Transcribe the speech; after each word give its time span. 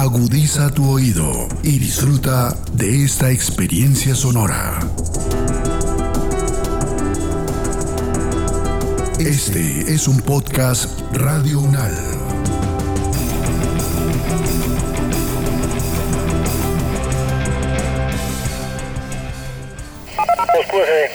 Agudiza 0.00 0.70
tu 0.70 0.90
oído 0.90 1.46
y 1.62 1.78
disfruta 1.78 2.56
de 2.72 3.04
esta 3.04 3.30
experiencia 3.30 4.14
sonora. 4.14 4.78
Este 9.18 9.92
es 9.92 10.08
un 10.08 10.18
podcast 10.22 10.88
Radio 11.12 11.60
Unal. 11.60 11.92
Pues, 20.70 21.10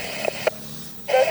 202 1.08 1.26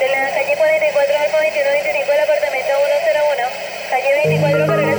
de 0.00 0.08
la 0.10 0.28
calle 0.34 0.54
44 0.58 1.16
al 1.16 1.32
2125 1.32 2.12
del 2.12 2.20
apartamento 2.20 2.72
101. 3.08 3.72
Calle 3.88 4.10
24 4.28 4.66
carrera 4.66 4.91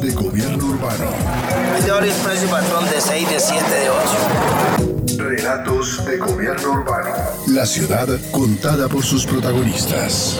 De 0.00 0.10
gobierno 0.12 0.66
urbano. 0.66 1.04
Es 1.78 1.84
de 1.84 1.92
horario 1.92 2.12
expreso 2.12 2.44
y 2.44 2.48
patrón 2.48 2.84
de 2.90 3.00
6, 3.00 3.30
de 3.30 3.40
7, 3.40 3.64
de 3.70 3.90
8. 3.90 5.22
Relatos 5.22 6.04
de 6.04 6.16
gobierno 6.18 6.72
urbano. 6.72 7.10
La 7.48 7.64
ciudad 7.64 8.08
contada 8.30 8.88
por 8.88 9.02
sus 9.04 9.24
protagonistas. 9.24 10.38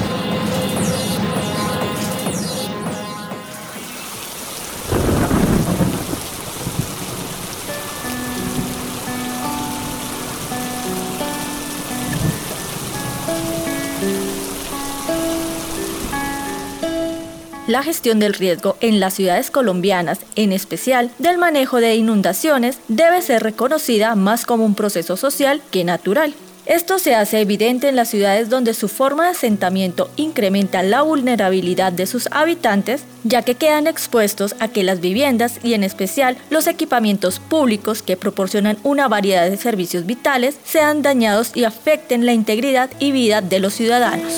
La 17.74 17.82
gestión 17.82 18.20
del 18.20 18.34
riesgo 18.34 18.76
en 18.80 19.00
las 19.00 19.14
ciudades 19.14 19.50
colombianas, 19.50 20.20
en 20.36 20.52
especial 20.52 21.10
del 21.18 21.38
manejo 21.38 21.80
de 21.80 21.96
inundaciones, 21.96 22.78
debe 22.86 23.20
ser 23.20 23.42
reconocida 23.42 24.14
más 24.14 24.46
como 24.46 24.64
un 24.64 24.76
proceso 24.76 25.16
social 25.16 25.60
que 25.72 25.82
natural. 25.82 26.34
Esto 26.66 27.00
se 27.00 27.16
hace 27.16 27.40
evidente 27.40 27.88
en 27.88 27.96
las 27.96 28.10
ciudades 28.10 28.48
donde 28.48 28.74
su 28.74 28.86
forma 28.86 29.24
de 29.24 29.30
asentamiento 29.30 30.08
incrementa 30.14 30.84
la 30.84 31.02
vulnerabilidad 31.02 31.90
de 31.92 32.06
sus 32.06 32.28
habitantes, 32.30 33.02
ya 33.24 33.42
que 33.42 33.56
quedan 33.56 33.88
expuestos 33.88 34.54
a 34.60 34.68
que 34.68 34.84
las 34.84 35.00
viviendas 35.00 35.58
y 35.64 35.74
en 35.74 35.82
especial 35.82 36.36
los 36.50 36.68
equipamientos 36.68 37.40
públicos 37.40 38.02
que 38.02 38.16
proporcionan 38.16 38.78
una 38.84 39.08
variedad 39.08 39.50
de 39.50 39.56
servicios 39.56 40.06
vitales 40.06 40.58
sean 40.62 41.02
dañados 41.02 41.50
y 41.56 41.64
afecten 41.64 42.24
la 42.24 42.34
integridad 42.34 42.88
y 43.00 43.10
vida 43.10 43.40
de 43.40 43.58
los 43.58 43.74
ciudadanos. 43.74 44.32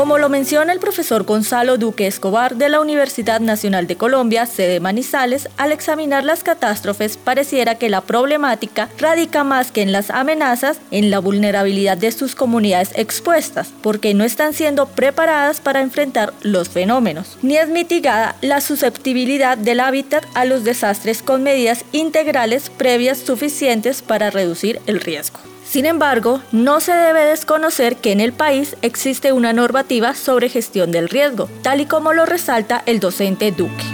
Como 0.00 0.16
lo 0.16 0.30
menciona 0.30 0.72
el 0.72 0.78
profesor 0.78 1.24
Gonzalo 1.24 1.76
Duque 1.76 2.06
Escobar 2.06 2.56
de 2.56 2.70
la 2.70 2.80
Universidad 2.80 3.38
Nacional 3.38 3.86
de 3.86 3.96
Colombia, 3.96 4.46
sede 4.46 4.80
Manizales, 4.80 5.46
al 5.58 5.72
examinar 5.72 6.24
las 6.24 6.42
catástrofes 6.42 7.18
pareciera 7.18 7.74
que 7.74 7.90
la 7.90 8.00
problemática 8.00 8.88
radica 8.96 9.44
más 9.44 9.70
que 9.70 9.82
en 9.82 9.92
las 9.92 10.08
amenazas, 10.08 10.80
en 10.90 11.10
la 11.10 11.18
vulnerabilidad 11.18 11.98
de 11.98 12.12
sus 12.12 12.34
comunidades 12.34 12.92
expuestas, 12.94 13.74
porque 13.82 14.14
no 14.14 14.24
están 14.24 14.54
siendo 14.54 14.86
preparadas 14.86 15.60
para 15.60 15.82
enfrentar 15.82 16.32
los 16.40 16.70
fenómenos, 16.70 17.36
ni 17.42 17.58
es 17.58 17.68
mitigada 17.68 18.36
la 18.40 18.62
susceptibilidad 18.62 19.58
del 19.58 19.80
hábitat 19.80 20.24
a 20.32 20.46
los 20.46 20.64
desastres 20.64 21.22
con 21.22 21.42
medidas 21.42 21.84
integrales 21.92 22.70
previas 22.70 23.18
suficientes 23.18 24.00
para 24.00 24.30
reducir 24.30 24.80
el 24.86 24.98
riesgo. 24.98 25.49
Sin 25.70 25.86
embargo, 25.86 26.42
no 26.50 26.80
se 26.80 26.90
debe 26.90 27.24
desconocer 27.24 27.94
que 27.94 28.10
en 28.10 28.18
el 28.18 28.32
país 28.32 28.76
existe 28.82 29.30
una 29.30 29.52
normativa 29.52 30.16
sobre 30.16 30.48
gestión 30.48 30.90
del 30.90 31.08
riesgo, 31.08 31.48
tal 31.62 31.80
y 31.80 31.86
como 31.86 32.12
lo 32.12 32.26
resalta 32.26 32.82
el 32.86 32.98
docente 32.98 33.52
Duque. 33.52 33.84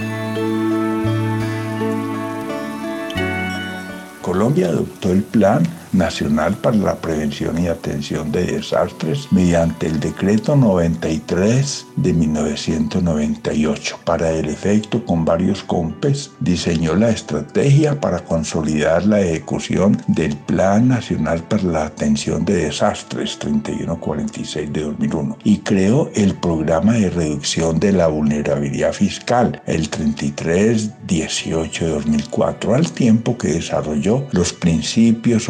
Colombia 4.23 4.69
adoptó 4.69 5.11
el 5.11 5.21
Plan 5.21 5.67
Nacional 5.93 6.55
para 6.55 6.77
la 6.77 6.95
Prevención 6.95 7.57
y 7.57 7.67
Atención 7.67 8.31
de 8.31 8.45
Desastres 8.45 9.31
mediante 9.31 9.87
el 9.87 9.99
Decreto 9.99 10.55
93 10.55 11.87
de 11.95 12.13
1998. 12.13 13.99
Para 14.05 14.31
el 14.31 14.49
efecto, 14.49 15.03
con 15.05 15.25
varios 15.25 15.63
COMPES, 15.63 16.31
diseñó 16.39 16.95
la 16.95 17.09
estrategia 17.09 17.99
para 17.99 18.19
consolidar 18.19 19.05
la 19.05 19.21
ejecución 19.21 20.01
del 20.07 20.35
Plan 20.35 20.87
Nacional 20.87 21.43
para 21.43 21.63
la 21.63 21.85
Atención 21.85 22.45
de 22.45 22.65
Desastres 22.65 23.37
3146 23.39 24.73
de 24.73 24.81
2001 24.81 25.37
y 25.43 25.57
creó 25.59 26.09
el 26.15 26.35
Programa 26.35 26.93
de 26.93 27.09
Reducción 27.09 27.79
de 27.79 27.91
la 27.91 28.07
Vulnerabilidad 28.07 28.93
Fiscal, 28.93 29.61
el 29.65 29.89
3318 29.89 31.85
de 31.85 31.91
2004, 31.91 32.75
al 32.75 32.91
tiempo 32.91 33.37
que 33.37 33.49
desarrolló 33.49 34.25
los 34.31 34.53
principios 34.53 35.49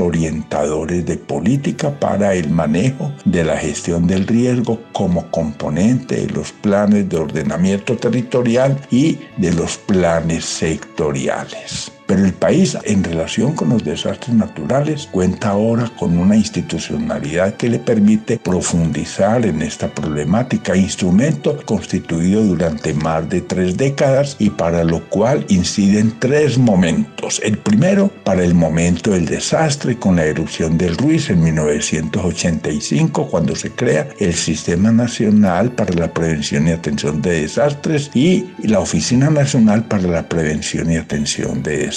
de 1.06 1.18
política 1.18 2.00
para 2.00 2.34
el 2.34 2.50
manejo 2.50 3.12
de 3.25 3.44
la 3.44 3.58
gestión 3.58 4.08
del 4.08 4.28
riesgo 4.28 4.80
como 4.94 5.30
componente 5.31 6.28
de 6.28 6.28
los 6.28 6.52
planes 6.52 7.09
de 7.09 7.18
ordenamiento 7.18 7.96
territorial 7.98 8.80
y 8.92 9.18
de 9.38 9.53
los 9.53 9.78
planes 9.78 10.46
sectoriales. 10.46 11.97
Pero 12.07 12.23
el 12.23 12.34
país 12.34 12.78
en 12.85 13.03
relación 13.03 13.53
con 13.53 13.68
los 13.69 13.84
desastres 13.84 14.34
naturales 14.34 15.09
cuenta 15.12 15.50
ahora 15.50 15.91
con 16.00 16.18
una 16.18 16.38
institucionalidad 16.38 17.56
que 17.56 17.68
le 17.68 17.79
permite 17.79 18.40
profundizar 18.40 19.45
en 19.45 19.62
esta 19.62 19.94
problemática, 19.94 20.78
instrumento 20.78 21.57
constituido 21.66 22.41
durante 22.44 22.94
más 22.94 23.28
de 23.29 23.41
tres 23.41 23.75
décadas 23.75 24.38
y 24.40 24.50
para 24.51 24.85
lo 24.85 25.03
cual 25.09 25.45
inciden 25.50 26.18
tres 26.18 26.57
momentos. 26.57 27.41
El 27.44 27.57
primero, 27.57 28.09
para 28.24 28.41
el 28.45 28.53
momento 28.53 29.12
del 29.12 29.25
desastre 29.25 29.97
con 29.97 30.16
la 30.16 30.25
erupción 30.25 30.78
del 30.78 30.95
Ruiz 30.95 31.29
en 31.29 31.44
1985, 31.44 33.28
cuando 33.28 33.53
se 33.53 33.72
crea 33.72 34.07
el 34.19 34.34
Sistema 34.34 34.94
Nacional 34.94 35.74
para 35.74 35.94
la 35.94 36.13
Prevención 36.13 36.69
y 36.69 36.72
Atención 36.72 37.22
de 37.22 37.41
Desastres 37.41 38.12
y 38.13 38.45
la 38.63 38.79
Oficina 38.79 39.29
Nacional 39.29 39.84
para 39.84 40.03
la 40.03 40.29
Prevención 40.29 40.89
y 40.89 40.95
Atención 40.95 41.62
de 41.62 41.79
Desastres 41.79 41.97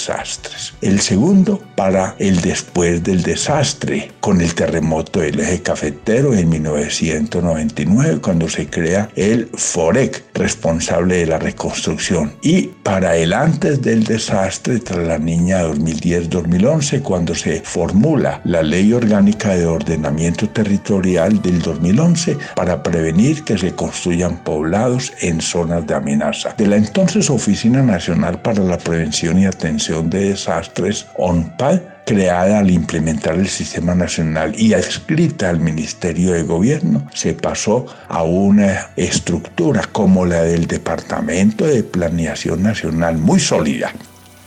El 0.81 0.99
segundo, 1.01 1.61
para 1.75 2.15
el 2.17 2.41
después 2.41 3.03
del 3.03 3.21
desastre, 3.21 4.11
con 4.19 4.41
el 4.41 4.55
terremoto 4.55 5.19
del 5.19 5.39
eje 5.39 5.61
cafetero 5.61 6.33
en 6.33 6.49
1999, 6.49 8.19
cuando 8.19 8.49
se 8.49 8.67
crea 8.67 9.09
el 9.15 9.49
FOREC, 9.53 10.23
responsable 10.41 11.17
de 11.17 11.27
la 11.27 11.37
reconstrucción. 11.37 12.33
Y 12.41 12.63
para 12.83 13.15
el 13.15 13.31
antes 13.31 13.81
del 13.81 14.03
desastre, 14.03 14.79
tras 14.79 15.05
la 15.07 15.19
niña 15.19 15.63
2010-2011, 15.63 17.01
cuando 17.01 17.35
se 17.35 17.61
formula 17.61 18.41
la 18.43 18.63
Ley 18.63 18.91
Orgánica 18.91 19.55
de 19.55 19.67
Ordenamiento 19.67 20.49
Territorial 20.49 21.41
del 21.41 21.61
2011 21.61 22.37
para 22.55 22.81
prevenir 22.81 23.43
que 23.43 23.57
se 23.57 23.73
construyan 23.75 24.43
poblados 24.43 25.13
en 25.21 25.41
zonas 25.41 25.85
de 25.85 25.93
amenaza. 25.93 26.55
De 26.57 26.67
la 26.67 26.77
entonces 26.77 27.29
Oficina 27.29 27.83
Nacional 27.83 28.41
para 28.41 28.63
la 28.63 28.77
Prevención 28.77 29.37
y 29.37 29.45
Atención 29.45 30.09
de 30.09 30.29
Desastres, 30.29 31.05
ONPAD, 31.17 31.79
creada 32.05 32.59
al 32.59 32.71
implementar 32.71 33.35
el 33.35 33.47
Sistema 33.47 33.95
Nacional 33.95 34.59
y 34.59 34.73
adscrita 34.73 35.49
al 35.49 35.59
Ministerio 35.59 36.33
de 36.33 36.43
Gobierno, 36.43 37.07
se 37.13 37.33
pasó 37.33 37.85
a 38.07 38.23
una 38.23 38.89
estructura 38.95 39.83
como 39.91 40.25
la 40.25 40.43
del 40.43 40.67
Departamento 40.67 41.65
de 41.65 41.83
Planeación 41.83 42.63
Nacional 42.63 43.17
muy 43.17 43.39
sólida. 43.39 43.93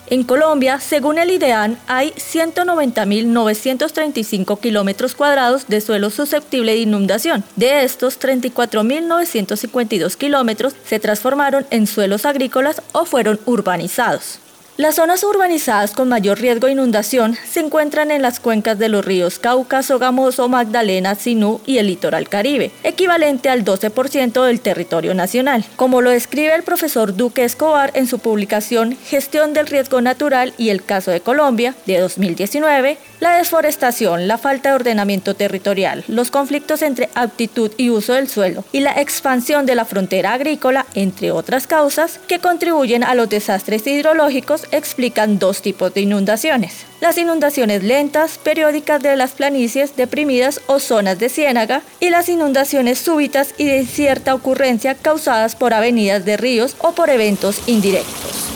En 0.07 0.23
Colombia, 0.23 0.81
según 0.81 1.17
el 1.19 1.31
IDEAN, 1.31 1.79
hay 1.87 2.11
190.935 2.11 4.61
kilómetros 4.61 5.15
cuadrados 5.15 5.67
de 5.67 5.81
suelo 5.81 6.11
susceptible 6.11 6.73
de 6.73 6.81
inundación. 6.81 7.43
De 7.57 7.85
estos, 7.85 8.21
34.952 8.21 10.17
kilómetros 10.17 10.77
se 10.85 11.01
transformaron 11.01 11.67
en 11.71 11.87
suelos 11.87 12.27
agrícolas 12.27 12.83
o 12.93 13.07
fueron 13.07 13.41
urbanizados. 13.47 14.41
Las 14.77 14.97
zonas 14.97 15.23
urbanizadas 15.23 15.93
con 15.93 16.09
mayor 16.09 16.41
riesgo 16.41 16.67
de 16.67 16.73
inundación 16.73 17.37
se 17.49 17.61
encuentran 17.61 18.11
en 18.11 18.23
las 18.23 18.41
cuencas 18.41 18.77
de 18.77 18.89
los 18.89 19.05
ríos 19.05 19.39
Cauca, 19.39 19.85
Sogamoso, 19.85 20.49
Magdalena, 20.49 21.15
Sinú 21.15 21.61
y 21.65 21.79
el 21.79 21.87
litoral 21.87 22.29
Caribe, 22.29 22.73
equivalente 22.83 23.49
al 23.49 23.65
12% 23.65 24.45
del 24.45 24.61
territorio 24.61 25.15
nacional. 25.15 25.65
Como 25.77 26.01
lo 26.01 26.11
describe 26.11 26.57
el 26.57 26.65
profesor 26.65 27.15
Duque 27.15 27.45
Escobar 27.45 27.93
en 27.95 28.09
su 28.09 28.19
publicación 28.19 28.99
Gestión 29.07 29.53
del 29.53 29.69
Riesgo 29.69 30.01
Natural 30.01 30.53
y 30.59 30.71
el 30.71 30.85
caso 30.85 31.13
de 31.13 31.21
Colombia 31.21 31.77
de 31.87 32.01
2019, 32.01 32.99
La 33.25 33.39
deforestación, 33.39 34.29
la 34.29 34.37
falta 34.37 34.69
de 34.69 34.75
ordenamiento 34.75 35.35
territorial, 35.35 36.05
los 36.09 36.31
conflictos 36.31 36.83
entre 36.83 37.09
aptitud 37.15 37.71
y 37.79 37.89
uso 37.89 38.13
del 38.13 38.29
suelo 38.29 38.67
y 38.71 38.81
la 38.81 39.01
expansión 39.01 39.65
de 39.65 39.75
la 39.75 39.87
frontera 39.87 40.35
agrícola, 40.35 40.85
entre 40.95 41.33
otras 41.33 41.67
causas, 41.67 42.21
que 42.29 42.39
contribuyen 42.39 43.03
a 43.03 43.15
los 43.15 43.31
desastres 43.31 43.87
hidrológicos, 43.87 44.67
explican 44.73 45.39
dos 45.39 45.63
tipos 45.63 45.95
de 45.95 46.03
inundaciones. 46.03 46.85
Las 47.01 47.17
inundaciones 47.17 47.83
lentas, 47.83 48.37
periódicas 48.37 49.01
de 49.01 49.17
las 49.17 49.31
planicies 49.31 49.97
deprimidas 49.97 50.61
o 50.67 50.79
zonas 50.79 51.19
de 51.19 51.31
ciénaga 51.31 51.81
y 52.01 52.11
las 52.11 52.29
inundaciones 52.29 52.99
súbitas 52.99 53.55
y 53.57 53.65
de 53.65 53.87
cierta 53.87 54.35
ocurrencia 54.35 54.97
causadas 54.97 55.57
por 55.57 55.73
avenidas 55.73 56.27
de 56.27 56.37
ríos 56.37 56.77
o 56.79 56.93
por 56.93 57.09
eventos 57.09 57.63
indirectos. 57.67 58.54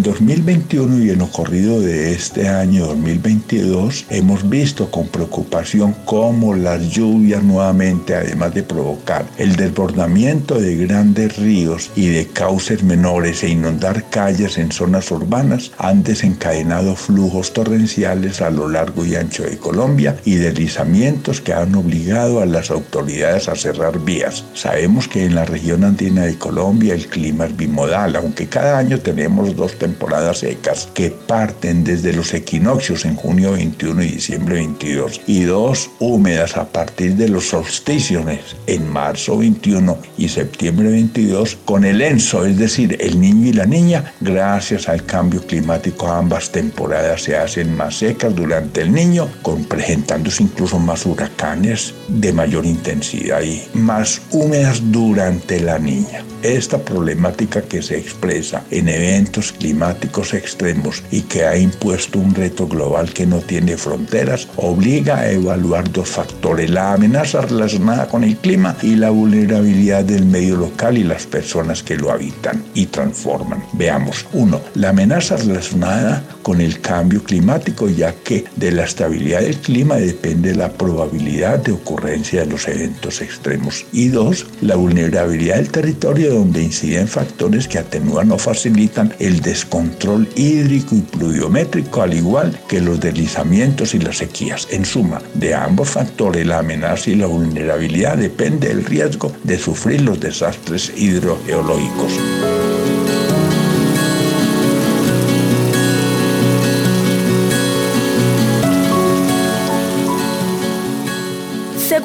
En 0.00 0.04
2021 0.04 1.04
y 1.04 1.10
en 1.10 1.18
lo 1.18 1.30
corrido 1.30 1.78
de 1.78 2.12
este 2.12 2.48
año 2.48 2.86
2022 2.86 4.06
hemos 4.08 4.48
visto 4.48 4.90
con 4.90 5.08
preocupación 5.08 5.94
cómo 6.06 6.54
las 6.54 6.88
lluvias 6.88 7.42
nuevamente, 7.42 8.14
además 8.14 8.54
de 8.54 8.62
provocar 8.62 9.26
el 9.36 9.56
desbordamiento 9.56 10.58
de 10.58 10.74
grandes 10.76 11.36
ríos 11.36 11.90
y 11.96 12.06
de 12.06 12.26
cauces 12.28 12.82
menores 12.82 13.42
e 13.42 13.50
inundar 13.50 14.08
calles 14.08 14.56
en 14.56 14.72
zonas 14.72 15.10
urbanas, 15.10 15.70
han 15.76 16.02
desencadenado 16.02 16.96
flujos 16.96 17.52
torrenciales 17.52 18.40
a 18.40 18.48
lo 18.48 18.70
largo 18.70 19.04
y 19.04 19.16
ancho 19.16 19.42
de 19.42 19.58
Colombia 19.58 20.16
y 20.24 20.36
deslizamientos 20.36 21.42
que 21.42 21.52
han 21.52 21.74
obligado 21.74 22.40
a 22.40 22.46
las 22.46 22.70
autoridades 22.70 23.50
a 23.50 23.54
cerrar 23.54 24.02
vías. 24.02 24.46
Sabemos 24.54 25.08
que 25.08 25.26
en 25.26 25.34
la 25.34 25.44
región 25.44 25.84
andina 25.84 26.22
de 26.22 26.38
Colombia 26.38 26.94
el 26.94 27.06
clima 27.06 27.44
es 27.44 27.54
bimodal, 27.54 28.16
aunque 28.16 28.46
cada 28.46 28.78
año 28.78 28.98
tenemos 28.98 29.54
dos 29.54 29.74
temporadas 29.90 30.38
secas 30.38 30.88
que 30.94 31.10
parten 31.10 31.82
desde 31.82 32.12
los 32.12 32.32
equinoccios 32.32 33.04
en 33.04 33.16
junio 33.16 33.52
21 33.52 34.04
y 34.04 34.08
diciembre 34.12 34.54
22 34.56 35.20
y 35.26 35.42
dos 35.42 35.90
húmedas 35.98 36.56
a 36.56 36.66
partir 36.66 37.16
de 37.16 37.28
los 37.28 37.48
solsticios 37.48 38.24
en 38.66 38.88
marzo 38.88 39.38
21 39.38 39.98
y 40.16 40.28
septiembre 40.28 40.90
22 40.90 41.58
con 41.64 41.84
el 41.84 42.00
enso, 42.02 42.46
es 42.46 42.56
decir, 42.56 42.96
el 43.00 43.20
niño 43.20 43.48
y 43.48 43.52
la 43.52 43.66
niña, 43.66 44.12
gracias 44.20 44.88
al 44.88 45.04
cambio 45.04 45.44
climático 45.44 46.06
ambas 46.06 46.50
temporadas 46.50 47.22
se 47.22 47.36
hacen 47.36 47.76
más 47.76 47.96
secas 47.96 48.34
durante 48.34 48.82
el 48.82 48.92
niño, 48.92 49.28
con 49.42 49.64
presentándose 49.64 50.44
incluso 50.44 50.78
más 50.78 51.04
huracanes 51.04 51.94
de 52.08 52.32
mayor 52.32 52.64
intensidad 52.64 53.42
y 53.42 53.62
más 53.74 54.22
húmedas 54.30 54.80
durante 54.92 55.60
la 55.60 55.78
niña. 55.78 56.24
Esta 56.42 56.78
problemática 56.78 57.60
que 57.60 57.82
se 57.82 57.98
expresa 57.98 58.64
en 58.70 58.88
eventos 58.88 59.52
climáticos 59.52 60.32
extremos 60.32 61.02
y 61.10 61.22
que 61.22 61.44
ha 61.44 61.56
impuesto 61.56 62.18
un 62.18 62.34
reto 62.34 62.66
global 62.66 63.12
que 63.12 63.26
no 63.26 63.40
tiene 63.40 63.76
fronteras, 63.76 64.48
obliga 64.56 65.18
a 65.18 65.30
evaluar 65.30 65.92
dos 65.92 66.08
factores, 66.08 66.70
la 66.70 66.94
amenaza 66.94 67.42
relacionada 67.42 68.08
con 68.08 68.24
el 68.24 68.36
clima 68.38 68.74
y 68.80 68.96
la 68.96 69.10
vulnerabilidad 69.10 70.04
del 70.04 70.24
medio 70.24 70.56
local 70.56 70.96
y 70.96 71.04
las 71.04 71.26
personas 71.26 71.82
que 71.82 71.96
lo 71.96 72.10
habitan 72.10 72.64
y 72.74 72.86
transforman. 72.86 73.62
Veamos, 73.74 74.26
uno, 74.32 74.62
la 74.74 74.90
amenaza 74.90 75.36
relacionada 75.36 76.24
con 76.42 76.62
el 76.62 76.80
cambio 76.80 77.22
climático, 77.22 77.88
ya 77.88 78.14
que 78.14 78.44
de 78.56 78.72
la 78.72 78.84
estabilidad 78.84 79.42
del 79.42 79.58
clima 79.58 79.96
depende 79.96 80.54
la 80.54 80.72
probabilidad 80.72 81.58
de 81.58 81.72
ocurrencia 81.72 82.40
de 82.40 82.46
los 82.46 82.66
eventos 82.66 83.20
extremos. 83.20 83.84
Y 83.92 84.08
dos, 84.08 84.46
la 84.62 84.76
vulnerabilidad 84.76 85.56
del 85.56 85.70
territorio 85.70 86.29
donde 86.30 86.62
inciden 86.62 87.08
factores 87.08 87.68
que 87.68 87.78
atenúan 87.78 88.32
o 88.32 88.38
facilitan 88.38 89.14
el 89.18 89.40
descontrol 89.40 90.28
hídrico 90.36 90.94
y 90.94 91.00
pluviométrico, 91.00 92.02
al 92.02 92.14
igual 92.14 92.58
que 92.68 92.80
los 92.80 93.00
deslizamientos 93.00 93.94
y 93.94 93.98
las 93.98 94.18
sequías. 94.18 94.68
En 94.70 94.84
suma, 94.84 95.20
de 95.34 95.54
ambos 95.54 95.90
factores, 95.90 96.46
la 96.46 96.58
amenaza 96.58 97.10
y 97.10 97.16
la 97.16 97.26
vulnerabilidad 97.26 98.16
depende 98.16 98.68
del 98.68 98.84
riesgo 98.84 99.32
de 99.44 99.58
sufrir 99.58 100.02
los 100.02 100.20
desastres 100.20 100.92
hidrogeológicos. 100.96 102.12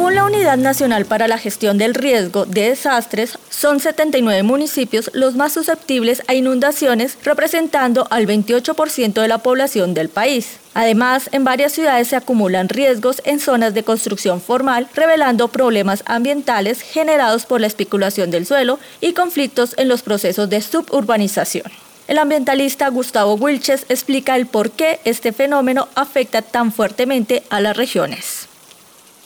Según 0.05 0.17
la 0.17 0.25
Unidad 0.25 0.57
Nacional 0.57 1.05
para 1.05 1.27
la 1.27 1.39
Gestión 1.39 1.79
del 1.79 1.95
Riesgo 1.95 2.45
de 2.45 2.69
Desastres, 2.69 3.39
son 3.49 3.79
79 3.79 4.43
municipios 4.43 5.09
los 5.15 5.33
más 5.33 5.53
susceptibles 5.53 6.21
a 6.27 6.35
inundaciones, 6.35 7.17
representando 7.23 8.05
al 8.11 8.27
28% 8.27 9.13
de 9.13 9.27
la 9.27 9.39
población 9.39 9.95
del 9.95 10.09
país. 10.09 10.59
Además, 10.75 11.27
en 11.31 11.43
varias 11.43 11.71
ciudades 11.71 12.09
se 12.09 12.15
acumulan 12.15 12.69
riesgos 12.69 13.19
en 13.25 13.39
zonas 13.39 13.73
de 13.73 13.81
construcción 13.81 14.41
formal, 14.41 14.87
revelando 14.93 15.47
problemas 15.47 16.03
ambientales 16.05 16.81
generados 16.81 17.47
por 17.47 17.59
la 17.59 17.65
especulación 17.65 18.29
del 18.29 18.45
suelo 18.45 18.77
y 19.01 19.13
conflictos 19.13 19.73
en 19.75 19.87
los 19.87 20.03
procesos 20.03 20.51
de 20.51 20.61
suburbanización. 20.61 21.71
El 22.07 22.19
ambientalista 22.19 22.87
Gustavo 22.89 23.33
Wilches 23.33 23.87
explica 23.89 24.35
el 24.35 24.45
por 24.45 24.69
qué 24.69 24.99
este 25.03 25.33
fenómeno 25.33 25.87
afecta 25.95 26.43
tan 26.43 26.71
fuertemente 26.71 27.41
a 27.49 27.59
las 27.59 27.75
regiones. 27.75 28.49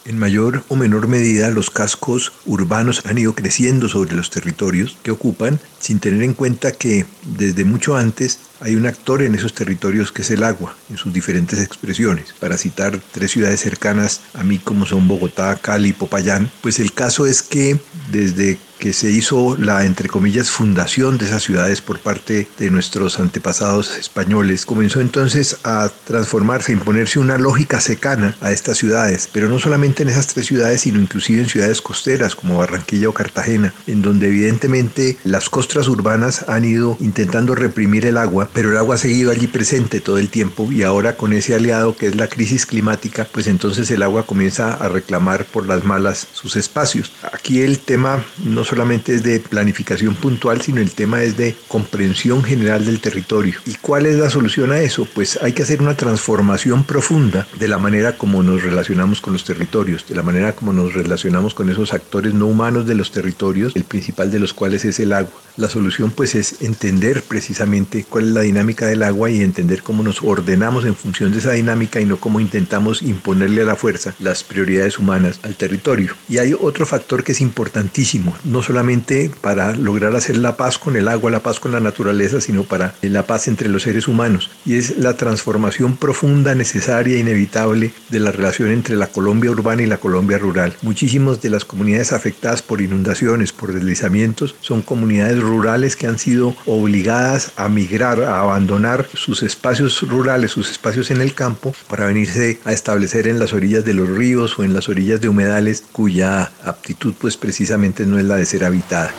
En 0.06 0.18
mayor 0.18 0.63
o 0.69 0.75
menor 0.75 1.07
medida, 1.07 1.50
los 1.50 1.69
cascos 1.69 2.31
urbanos 2.46 3.06
han 3.06 3.18
ido 3.18 3.36
creciendo 3.36 3.90
sobre 3.90 4.16
los 4.16 4.30
territorios 4.30 4.98
que 5.04 5.12
ocupan, 5.12 5.60
sin 5.80 6.00
tener 6.00 6.24
en 6.24 6.34
cuenta 6.34 6.72
que 6.72 7.06
desde 7.24 7.66
mucho 7.66 7.96
antes 7.96 8.40
hay 8.62 8.75
un 8.75 8.86
actor 8.86 9.22
en 9.22 9.36
esos 9.36 9.54
territorios 9.54 10.12
que 10.12 10.22
es 10.22 10.31
el 10.31 10.44
agua, 10.44 10.75
en 10.90 10.98
sus 10.98 11.13
diferentes 11.13 11.60
expresiones. 11.60 12.34
Para 12.40 12.57
citar 12.57 13.00
tres 13.12 13.31
ciudades 13.31 13.60
cercanas 13.60 14.22
a 14.34 14.44
mí 14.44 14.57
como 14.57 14.86
son 14.86 15.07
Bogotá, 15.07 15.56
Cali 15.57 15.94
Popayán, 15.94 16.52
pues 16.62 16.80
el 16.80 16.94
caso 16.94 17.25
es 17.25 17.42
que 17.42 17.80
desde 18.12 18.57
que 18.80 18.94
se 18.94 19.12
hizo 19.12 19.58
la, 19.58 19.86
entre 19.86 20.10
comillas, 20.10 20.50
fundación 20.50 21.18
de 21.18 21.26
esas 21.26 21.44
ciudades 21.44 21.81
por 21.81 22.00
parte 22.00 22.48
de 22.58 22.72
nuestros 22.72 23.20
antepasados 23.20 23.98
españoles, 23.98 24.66
comenzó 24.66 25.02
entonces 25.02 25.58
a 25.64 25.92
transformarse, 26.06 26.72
a 26.72 26.76
imponerse 26.76 27.20
una 27.20 27.38
lógica 27.38 27.80
secana 27.81 28.36
a 28.42 28.52
estas 28.52 28.78
ciudades, 28.78 29.30
pero 29.31 29.50
no 29.50 29.60
solamente 29.60 30.04
en 30.04 30.10
esas 30.10 30.28
tres 30.28 30.48
ciudades, 30.48 30.81
sino 30.81 31.00
inclusive 31.00 31.42
en 31.42 31.50
ciudades 31.50 31.81
costeras 31.81 32.36
como 32.36 32.58
Barranquilla 32.58 33.10
o 33.10 33.14
Cartagena, 33.14 33.74
en 33.88 34.02
donde 34.02 34.28
evidentemente 34.28 35.18
las 35.24 35.50
costras 35.50 35.88
urbanas 35.88 36.46
han 36.48 36.66
ido 36.66 36.98
intentando 37.00 37.56
reprimir 37.56 38.06
el 38.06 38.18
agua 38.18 38.40
pero 38.54 38.71
el 38.71 38.78
agua 38.78 38.95
ha 38.95 38.98
seguido 38.98 39.31
allí 39.31 39.48
presente 39.48 40.00
todo 40.00 40.18
el 40.18 40.30
tiempo 40.30 40.71
y 40.71 40.83
ahora 40.83 41.16
con 41.16 41.33
ese 41.33 41.56
aliado 41.56 41.95
que 41.95 42.07
es 42.07 42.16
la 42.16 42.28
crisis 42.28 42.66
climática, 42.66 43.28
pues 43.31 43.48
entonces 43.48 43.90
el 43.92 44.04
agua 44.04 44.26
comienza 44.26 44.74
a 44.74 44.90
reclamar 44.90 45.45
por 45.45 45.68
las 45.68 45.83
malas 45.83 46.28
sus 46.33 46.56
espacios. 46.56 47.12
Aquí 47.33 47.62
el 47.62 47.80
tema 47.80 48.24
no 48.44 48.64
solamente 48.69 49.16
es 49.16 49.23
de 49.23 49.40
planificación 49.40 50.14
puntual, 50.14 50.61
sino 50.61 50.80
el 50.80 50.92
tema 50.92 51.23
es 51.23 51.35
de 51.38 51.56
comprensión 51.68 52.44
general 52.44 52.85
del 52.85 52.99
territorio. 52.99 53.56
¿Y 53.66 53.73
cuál 53.76 54.06
es 54.06 54.16
la 54.18 54.30
solución 54.30 54.71
a 54.71 54.80
eso? 54.80 55.07
Pues 55.14 55.40
hay 55.42 55.54
que 55.54 55.64
hacer 55.64 55.81
una 55.81 55.95
transformación 55.95 56.83
profunda 56.83 57.47
de 57.57 57.68
la 57.68 57.80
manera 57.80 58.18
como 58.18 58.44
nos 58.44 58.61
relacionamos 58.61 59.21
con 59.21 59.33
los 59.33 59.44
territorios, 59.44 60.06
de 60.07 60.16
la 60.16 60.23
manera 60.23 60.54
como 60.54 60.71
nos 60.71 60.94
relacionamos 60.94 61.54
con 61.56 61.69
esos 61.69 61.94
actores 61.94 62.33
no 62.33 62.45
humanos 62.45 62.85
de 62.85 62.95
los 62.95 63.11
territorios, 63.11 63.76
el 63.76 63.85
principal 63.85 64.30
de 64.31 64.40
los 64.40 64.54
cuales 64.54 64.85
es 64.85 64.99
el 64.99 65.14
agua. 65.14 65.33
La 65.57 65.68
solución 65.68 66.11
pues 66.11 66.35
es 66.35 66.61
entender 66.61 67.23
precisamente 67.23 68.06
cuál 68.07 68.28
es 68.28 68.31
la 68.31 68.42
dinámica 68.42 68.85
del 68.85 69.04
agua 69.04 69.30
y 69.31 69.42
entender 69.42 69.81
cómo 69.81 70.04
nos 70.04 70.21
ordenamos 70.21 70.85
en 70.85 70.95
función 70.95 71.31
de 71.31 71.40
esa 71.40 71.54
dinámica 71.54 71.99
y 71.99 72.06
no 72.06 72.18
cómo 72.18 72.40
intentamos 72.40 73.02
imponerle 73.02 73.64
a 73.64 73.66
la 73.66 73.76
fuerza 73.76 74.14
las 74.19 74.44
prioridades 74.44 74.99
humanas 74.99 75.40
al 75.44 75.56
territorio. 75.56 76.14
Y 76.30 76.38
hay 76.38 76.54
otro 76.57 76.85
factor 76.85 77.23
que 77.23 77.31
es 77.31 77.42
importantísimo, 77.42 78.35
no 78.59 78.63
solamente 78.63 79.31
para 79.39 79.73
lograr 79.73 80.13
hacer 80.18 80.35
la 80.35 80.57
paz 80.57 80.78
con 80.78 80.97
el 80.97 81.07
agua, 81.07 81.31
la 81.31 81.39
paz 81.39 81.61
con 81.61 81.71
la 81.71 81.80
naturaleza, 81.80 82.42
sino 82.42 82.66
para 82.66 82.94
la 83.01 83.25
paz 83.25 83.47
entre 83.47 83.69
los 83.69 83.83
seres 83.83 84.09
humanos. 84.09 84.51
Y 84.66 84.75
es 84.75 84.97
la 84.97 85.16
transformación 85.16 85.95
profunda, 85.95 86.54
necesaria 86.56 87.16
e 87.16 87.19
inevitable 87.19 87.94
de 88.09 88.19
la 88.19 88.33
relación 88.33 88.69
entre 88.71 88.97
la 88.97 89.07
Colombia 89.07 89.49
urbana 89.49 89.83
y 89.83 89.85
la 89.85 89.95
Colombia 89.95 90.37
rural. 90.37 90.75
Muchísimas 90.81 91.42
de 91.42 91.51
las 91.51 91.63
comunidades 91.63 92.11
afectadas 92.11 92.61
por 92.61 92.81
inundaciones, 92.81 93.54
por 93.54 93.71
deslizamientos, 93.71 94.56
son 94.59 94.81
comunidades 94.81 95.39
rurales 95.39 95.95
que 95.95 96.07
han 96.07 96.19
sido 96.19 96.54
obligadas 96.66 97.54
a 97.56 97.69
migrar, 97.69 98.21
a 98.23 98.42
abandonar 98.42 99.07
sus 99.13 99.42
espacios 99.42 100.01
rurales, 100.01 100.51
sus 100.51 100.69
espacios 100.69 101.11
en 101.11 101.21
el 101.21 101.33
campo, 101.33 101.73
para 101.87 102.07
venirse 102.07 102.59
a 102.66 102.73
establecer 102.73 103.25
en 103.30 103.39
las 103.39 103.54
orillas 103.54 103.85
de 103.85 103.94
los 103.94 104.09
ríos 104.09 104.59
o 104.59 104.66
en 104.66 104.73
las 104.73 104.89
orillas 104.89 105.21
de 105.21 105.30
humedales 105.30 105.85
cuya 105.94 106.51
aptitud 106.66 107.13
pues 107.18 107.37
precisamente 107.37 108.06
no 108.06 108.19
es 108.19 108.25
la 108.25 108.35
de 108.35 108.48
ser 108.49 108.65
habitada. 108.65 109.11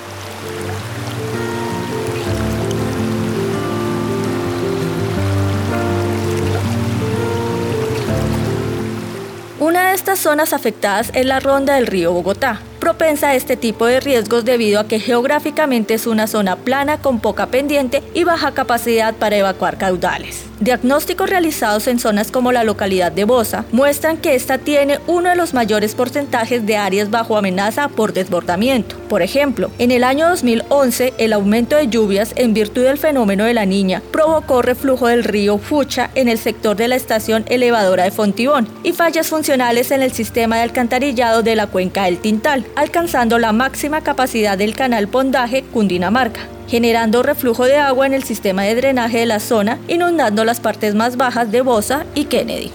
Una 9.60 9.90
de 9.90 9.94
estas 9.94 10.18
zonas 10.18 10.52
afectadas 10.52 11.12
es 11.14 11.24
la 11.26 11.38
ronda 11.38 11.74
del 11.76 11.86
río 11.86 12.12
Bogotá, 12.12 12.60
propensa 12.80 13.28
a 13.28 13.34
este 13.36 13.56
tipo 13.56 13.86
de 13.86 14.00
riesgos 14.00 14.44
debido 14.44 14.80
a 14.80 14.88
que 14.88 14.98
geográficamente 14.98 15.94
es 15.94 16.06
una 16.06 16.26
zona 16.26 16.56
plana 16.56 16.98
con 16.98 17.20
poca 17.20 17.46
pendiente 17.46 18.02
y 18.14 18.24
baja 18.24 18.52
capacidad 18.52 19.14
para 19.14 19.36
evacuar 19.36 19.78
caudales. 19.78 20.46
Diagnósticos 20.60 21.30
realizados 21.30 21.86
en 21.86 21.98
zonas 21.98 22.30
como 22.30 22.52
la 22.52 22.64
localidad 22.64 23.12
de 23.12 23.24
Bosa 23.24 23.64
muestran 23.72 24.18
que 24.18 24.34
esta 24.34 24.58
tiene 24.58 24.98
uno 25.06 25.30
de 25.30 25.36
los 25.36 25.54
mayores 25.54 25.94
porcentajes 25.94 26.66
de 26.66 26.76
áreas 26.76 27.10
bajo 27.10 27.38
amenaza 27.38 27.88
por 27.88 28.12
desbordamiento. 28.12 28.96
Por 29.08 29.22
ejemplo, 29.22 29.70
en 29.78 29.90
el 29.90 30.04
año 30.04 30.28
2011, 30.28 31.14
el 31.16 31.32
aumento 31.32 31.76
de 31.76 31.88
lluvias 31.88 32.32
en 32.36 32.52
virtud 32.52 32.84
del 32.84 32.98
fenómeno 32.98 33.44
de 33.44 33.54
la 33.54 33.64
niña 33.64 34.02
provocó 34.12 34.60
reflujo 34.60 35.06
del 35.06 35.24
río 35.24 35.56
Fucha 35.56 36.10
en 36.14 36.28
el 36.28 36.38
sector 36.38 36.76
de 36.76 36.88
la 36.88 36.96
estación 36.96 37.44
elevadora 37.48 38.04
de 38.04 38.10
Fontibón 38.10 38.68
y 38.82 38.92
fallas 38.92 39.28
funcionales 39.28 39.90
en 39.90 40.02
el 40.02 40.12
sistema 40.12 40.56
de 40.56 40.62
alcantarillado 40.62 41.42
de 41.42 41.56
la 41.56 41.66
cuenca 41.68 42.04
del 42.04 42.18
Tintal, 42.18 42.66
alcanzando 42.76 43.38
la 43.38 43.52
máxima 43.52 44.02
capacidad 44.02 44.56
del 44.56 44.74
canal 44.74 45.08
Pondaje 45.08 45.62
Cundinamarca 45.62 46.40
generando 46.70 47.24
reflujo 47.24 47.64
de 47.64 47.76
agua 47.76 48.06
en 48.06 48.14
el 48.14 48.22
sistema 48.22 48.62
de 48.62 48.76
drenaje 48.76 49.18
de 49.18 49.26
la 49.26 49.40
zona, 49.40 49.78
inundando 49.88 50.44
las 50.44 50.60
partes 50.60 50.94
más 50.94 51.16
bajas 51.16 51.50
de 51.50 51.62
Bosa 51.62 52.06
y 52.14 52.26
Kennedy. 52.26 52.70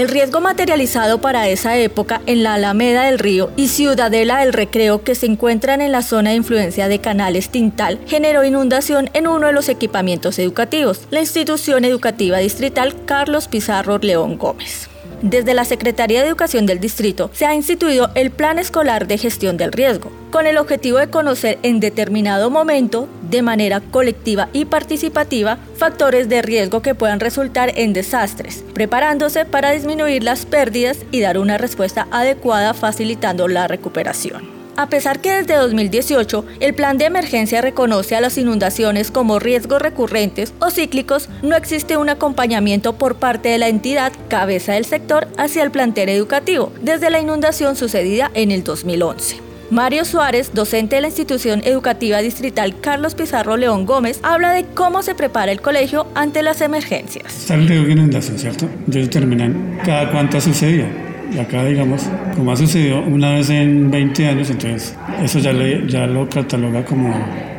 El 0.00 0.08
riesgo 0.08 0.40
materializado 0.40 1.20
para 1.20 1.46
esa 1.50 1.76
época 1.76 2.22
en 2.24 2.42
la 2.42 2.54
Alameda 2.54 3.04
del 3.04 3.18
Río 3.18 3.50
y 3.54 3.68
Ciudadela 3.68 4.38
del 4.38 4.54
Recreo 4.54 5.04
que 5.04 5.14
se 5.14 5.26
encuentran 5.26 5.82
en 5.82 5.92
la 5.92 6.00
zona 6.00 6.30
de 6.30 6.36
influencia 6.36 6.88
de 6.88 7.00
Canales 7.00 7.50
Tintal 7.50 8.00
generó 8.06 8.42
inundación 8.42 9.10
en 9.12 9.28
uno 9.28 9.48
de 9.48 9.52
los 9.52 9.68
equipamientos 9.68 10.38
educativos, 10.38 11.02
la 11.10 11.20
institución 11.20 11.84
educativa 11.84 12.38
distrital 12.38 12.94
Carlos 13.04 13.46
Pizarro 13.46 13.98
León 13.98 14.38
Gómez. 14.38 14.88
Desde 15.22 15.52
la 15.52 15.66
Secretaría 15.66 16.22
de 16.22 16.28
Educación 16.28 16.64
del 16.64 16.80
Distrito 16.80 17.30
se 17.34 17.44
ha 17.44 17.54
instituido 17.54 18.10
el 18.14 18.30
Plan 18.30 18.58
Escolar 18.58 19.06
de 19.06 19.18
Gestión 19.18 19.58
del 19.58 19.70
Riesgo, 19.70 20.10
con 20.30 20.46
el 20.46 20.56
objetivo 20.56 20.96
de 20.96 21.10
conocer 21.10 21.58
en 21.62 21.78
determinado 21.78 22.48
momento, 22.48 23.06
de 23.28 23.42
manera 23.42 23.80
colectiva 23.80 24.48
y 24.54 24.64
participativa, 24.64 25.58
factores 25.76 26.30
de 26.30 26.40
riesgo 26.40 26.80
que 26.80 26.94
puedan 26.94 27.20
resultar 27.20 27.72
en 27.76 27.92
desastres, 27.92 28.64
preparándose 28.72 29.44
para 29.44 29.72
disminuir 29.72 30.22
las 30.24 30.46
pérdidas 30.46 30.98
y 31.10 31.20
dar 31.20 31.36
una 31.36 31.58
respuesta 31.58 32.08
adecuada 32.10 32.72
facilitando 32.72 33.46
la 33.46 33.68
recuperación. 33.68 34.59
A 34.80 34.86
pesar 34.86 35.20
que 35.20 35.30
desde 35.30 35.56
2018 35.56 36.46
el 36.60 36.72
plan 36.72 36.96
de 36.96 37.04
emergencia 37.04 37.60
reconoce 37.60 38.16
a 38.16 38.22
las 38.22 38.38
inundaciones 38.38 39.10
como 39.10 39.38
riesgos 39.38 39.82
recurrentes 39.82 40.54
o 40.58 40.70
cíclicos, 40.70 41.28
no 41.42 41.54
existe 41.54 41.98
un 41.98 42.08
acompañamiento 42.08 42.94
por 42.94 43.16
parte 43.16 43.50
de 43.50 43.58
la 43.58 43.68
entidad 43.68 44.10
cabeza 44.28 44.72
del 44.72 44.86
sector 44.86 45.28
hacia 45.36 45.64
el 45.64 45.70
plantel 45.70 46.08
educativo 46.08 46.72
desde 46.80 47.10
la 47.10 47.20
inundación 47.20 47.76
sucedida 47.76 48.30
en 48.32 48.52
el 48.52 48.64
2011. 48.64 49.42
Mario 49.70 50.06
Suárez, 50.06 50.52
docente 50.54 50.96
de 50.96 51.02
la 51.02 51.08
institución 51.08 51.60
educativa 51.62 52.22
distrital 52.22 52.80
Carlos 52.80 53.14
Pizarro 53.14 53.58
León 53.58 53.84
Gómez, 53.84 54.18
habla 54.22 54.50
de 54.52 54.64
cómo 54.64 55.02
se 55.02 55.14
prepara 55.14 55.52
el 55.52 55.60
colegio 55.60 56.06
ante 56.14 56.42
las 56.42 56.62
emergencias. 56.62 57.36
Está 57.36 57.52
el 57.52 57.68
riesgo 57.68 57.84
de 57.84 57.92
inundación, 57.92 58.38
¿cierto? 58.38 58.64
Ellos 58.88 59.08
determinan 59.08 59.78
cada 59.84 60.10
cuánto 60.10 60.38
ha 60.38 60.40
sucedido 60.40 61.09
y 61.32 61.38
acá, 61.38 61.64
digamos, 61.64 62.08
como 62.36 62.52
ha 62.52 62.56
sucedido 62.56 63.00
una 63.02 63.34
vez 63.34 63.50
en 63.50 63.90
20 63.90 64.26
años, 64.26 64.50
entonces 64.50 64.96
eso 65.22 65.38
ya, 65.38 65.52
le, 65.52 65.80
lo 66.08 66.28
cataloga 66.28 66.84
como 66.84 67.14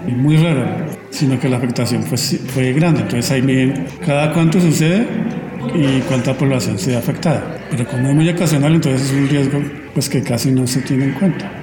muy 0.08 0.38
raro, 0.38 0.66
sino 1.10 1.40
que 1.40 1.48
la 1.50 1.58
afectación 1.58 2.04
fue, 2.04 2.18
fue 2.18 2.74
grande. 2.74 3.02
Entonces 3.02 3.32
ahí 3.32 3.42
miden 3.42 3.86
cada 4.06 4.34
cuánto 4.34 4.60
sucede 4.60 5.06
y 5.76 6.00
cuánta 6.02 6.34
población 6.34 6.78
se 6.78 6.92
ve 6.92 6.98
afectada. 6.98 7.60
Pero 7.70 7.88
como 7.88 8.10
es 8.10 8.16
muy 8.16 8.30
ocasional, 8.30 8.76
entonces 8.76 9.10
es 9.10 9.14
un 9.14 9.30
riesgo 9.30 9.60
pues, 9.94 10.10
que 10.10 10.22
casi 10.22 10.52
no 10.52 10.68
se 10.68 10.82
tiene 10.82 11.06
en 11.06 11.12
cuenta. 11.14 11.61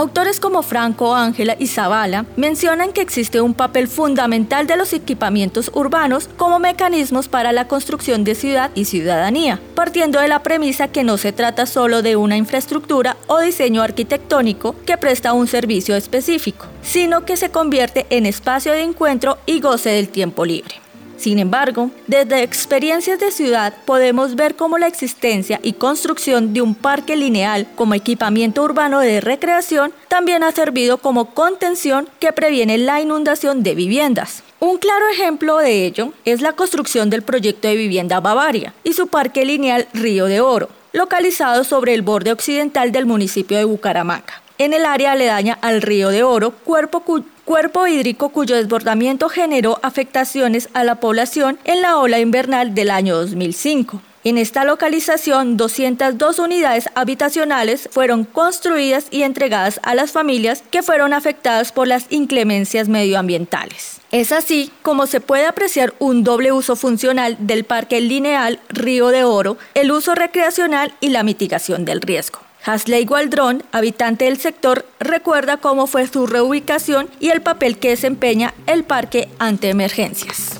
Autores 0.00 0.40
como 0.40 0.62
Franco, 0.62 1.14
Ángela 1.14 1.56
y 1.58 1.66
Zavala 1.66 2.24
mencionan 2.36 2.92
que 2.92 3.02
existe 3.02 3.42
un 3.42 3.52
papel 3.52 3.86
fundamental 3.86 4.66
de 4.66 4.78
los 4.78 4.94
equipamientos 4.94 5.70
urbanos 5.74 6.26
como 6.38 6.58
mecanismos 6.58 7.28
para 7.28 7.52
la 7.52 7.68
construcción 7.68 8.24
de 8.24 8.34
ciudad 8.34 8.70
y 8.74 8.86
ciudadanía, 8.86 9.60
partiendo 9.74 10.18
de 10.18 10.28
la 10.28 10.42
premisa 10.42 10.88
que 10.88 11.04
no 11.04 11.18
se 11.18 11.32
trata 11.32 11.66
solo 11.66 12.00
de 12.00 12.16
una 12.16 12.38
infraestructura 12.38 13.18
o 13.26 13.40
diseño 13.40 13.82
arquitectónico 13.82 14.74
que 14.86 14.96
presta 14.96 15.34
un 15.34 15.46
servicio 15.46 15.94
específico, 15.94 16.64
sino 16.80 17.26
que 17.26 17.36
se 17.36 17.50
convierte 17.50 18.06
en 18.08 18.24
espacio 18.24 18.72
de 18.72 18.80
encuentro 18.84 19.36
y 19.44 19.60
goce 19.60 19.90
del 19.90 20.08
tiempo 20.08 20.46
libre. 20.46 20.76
Sin 21.20 21.38
embargo, 21.38 21.90
desde 22.06 22.42
experiencias 22.42 23.20
de 23.20 23.30
ciudad 23.30 23.74
podemos 23.84 24.36
ver 24.36 24.56
cómo 24.56 24.78
la 24.78 24.86
existencia 24.86 25.60
y 25.62 25.74
construcción 25.74 26.54
de 26.54 26.62
un 26.62 26.74
parque 26.74 27.14
lineal 27.14 27.68
como 27.74 27.92
equipamiento 27.92 28.62
urbano 28.62 29.00
de 29.00 29.20
recreación 29.20 29.92
también 30.08 30.42
ha 30.42 30.52
servido 30.52 30.96
como 30.96 31.34
contención 31.34 32.08
que 32.20 32.32
previene 32.32 32.78
la 32.78 33.02
inundación 33.02 33.62
de 33.62 33.74
viviendas. 33.74 34.42
Un 34.60 34.78
claro 34.78 35.04
ejemplo 35.12 35.58
de 35.58 35.84
ello 35.84 36.14
es 36.24 36.40
la 36.40 36.54
construcción 36.54 37.10
del 37.10 37.20
proyecto 37.20 37.68
de 37.68 37.76
vivienda 37.76 38.20
Bavaria 38.20 38.72
y 38.82 38.94
su 38.94 39.06
parque 39.08 39.44
lineal 39.44 39.88
Río 39.92 40.24
de 40.24 40.40
Oro, 40.40 40.70
localizado 40.94 41.64
sobre 41.64 41.92
el 41.92 42.00
borde 42.00 42.32
occidental 42.32 42.92
del 42.92 43.04
municipio 43.04 43.58
de 43.58 43.64
Bucaramanga, 43.64 44.40
en 44.60 44.74
el 44.74 44.84
área 44.84 45.12
aledaña 45.12 45.58
al 45.62 45.80
Río 45.80 46.10
de 46.10 46.22
Oro, 46.22 46.50
cuerpo 46.50 47.02
cuerpo 47.46 47.86
hídrico 47.86 48.28
cuyo 48.28 48.56
desbordamiento 48.56 49.30
generó 49.30 49.80
afectaciones 49.82 50.68
a 50.74 50.84
la 50.84 50.96
población 50.96 51.58
en 51.64 51.80
la 51.80 51.96
ola 51.96 52.20
invernal 52.20 52.74
del 52.74 52.90
año 52.90 53.16
2005. 53.16 54.02
En 54.22 54.36
esta 54.36 54.64
localización, 54.64 55.56
202 55.56 56.38
unidades 56.38 56.90
habitacionales 56.94 57.88
fueron 57.90 58.24
construidas 58.24 59.06
y 59.10 59.22
entregadas 59.22 59.80
a 59.82 59.94
las 59.94 60.12
familias 60.12 60.62
que 60.70 60.82
fueron 60.82 61.14
afectadas 61.14 61.72
por 61.72 61.88
las 61.88 62.04
inclemencias 62.10 62.86
medioambientales. 62.86 64.02
Es 64.12 64.30
así 64.30 64.70
como 64.82 65.06
se 65.06 65.22
puede 65.22 65.46
apreciar 65.46 65.94
un 66.00 66.22
doble 66.22 66.52
uso 66.52 66.76
funcional 66.76 67.38
del 67.40 67.64
Parque 67.64 68.02
Lineal 68.02 68.60
Río 68.68 69.08
de 69.08 69.24
Oro, 69.24 69.56
el 69.72 69.90
uso 69.90 70.14
recreacional 70.14 70.92
y 71.00 71.08
la 71.08 71.22
mitigación 71.22 71.86
del 71.86 72.02
riesgo. 72.02 72.40
Hasley 72.64 73.06
Gualdrón, 73.06 73.62
habitante 73.72 74.26
del 74.26 74.38
sector, 74.38 74.86
recuerda 74.98 75.56
cómo 75.56 75.86
fue 75.86 76.06
su 76.06 76.26
reubicación 76.26 77.08
y 77.18 77.30
el 77.30 77.40
papel 77.40 77.78
que 77.78 77.90
desempeña 77.90 78.52
el 78.66 78.84
parque 78.84 79.28
ante 79.38 79.70
emergencias. 79.70 80.59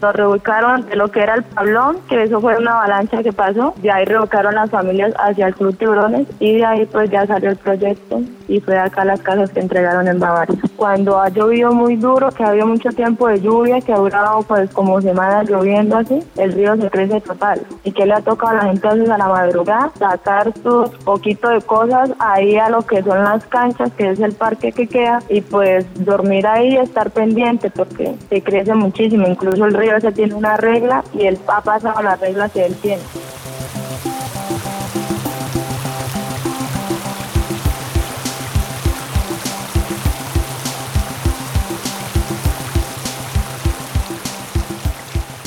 Nos 0.00 0.14
reubicaron 0.14 0.86
de 0.86 0.96
lo 0.96 1.08
que 1.08 1.20
era 1.20 1.34
el 1.34 1.42
Pablón, 1.42 1.98
que 2.08 2.22
eso 2.22 2.40
fue 2.40 2.56
una 2.56 2.78
avalancha 2.78 3.22
que 3.22 3.32
pasó. 3.32 3.74
De 3.82 3.90
ahí 3.90 4.04
reubicaron 4.04 4.54
las 4.54 4.70
familias 4.70 5.12
hacia 5.18 5.48
el 5.48 5.54
Club 5.54 5.76
Tiburones 5.76 6.26
y 6.38 6.58
de 6.58 6.64
ahí 6.64 6.86
pues 6.86 7.10
ya 7.10 7.26
salió 7.26 7.50
el 7.50 7.56
proyecto 7.56 8.20
y 8.48 8.60
fue 8.60 8.78
acá 8.78 9.04
las 9.04 9.20
casas 9.20 9.50
que 9.50 9.60
entregaron 9.60 10.08
en 10.08 10.18
Bavaria. 10.18 10.58
Cuando 10.76 11.20
ha 11.20 11.28
llovido 11.28 11.72
muy 11.72 11.96
duro, 11.96 12.30
que 12.30 12.42
ha 12.42 12.48
habido 12.48 12.66
mucho 12.66 12.90
tiempo 12.90 13.28
de 13.28 13.40
lluvia, 13.40 13.80
que 13.80 13.92
ha 13.92 13.98
durado 13.98 14.42
pues 14.42 14.70
como 14.70 15.00
semanas 15.00 15.48
lloviendo 15.48 15.98
así, 15.98 16.22
el 16.36 16.52
río 16.52 16.76
se 16.76 16.90
crece 16.90 17.20
total. 17.20 17.60
¿Y 17.84 17.92
que 17.92 18.06
le 18.06 18.14
ha 18.14 18.20
tocado 18.20 18.52
a 18.52 18.64
la 18.64 18.72
gente 18.72 18.88
a 18.88 18.92
a 18.92 19.18
la 19.18 19.28
madrugada? 19.28 19.90
Sacar 19.98 20.52
sus 20.62 20.90
poquito 21.04 21.48
de 21.48 21.60
cosas 21.60 22.10
ahí 22.18 22.56
a 22.56 22.70
lo 22.70 22.82
que 22.82 23.02
son 23.02 23.22
las 23.22 23.44
canchas, 23.46 23.92
que 23.92 24.10
es 24.10 24.20
el 24.20 24.32
parque 24.32 24.72
que 24.72 24.86
queda, 24.86 25.20
y 25.28 25.40
pues 25.40 25.86
dormir 26.04 26.46
ahí 26.46 26.74
y 26.74 26.76
estar 26.76 27.10
pendiente 27.10 27.70
porque 27.70 28.14
se 28.28 28.42
crece 28.42 28.74
muchísimo. 28.74 29.26
Incluso 29.26 29.64
el 29.66 29.74
río 29.74 29.87
se 30.00 30.12
tiene 30.12 30.34
una 30.34 30.56
regla 30.56 31.04
y 31.14 31.26
él 31.26 31.38
ha 31.48 31.62
pasado 31.62 32.02
la 32.02 32.16
regla 32.16 32.48
que 32.48 32.66
él 32.66 32.74
tiene. 32.76 33.02